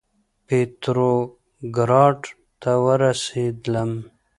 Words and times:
پتروګراډ 0.47 2.19
ته 2.61 2.71
ورسېدلم. 2.83 3.91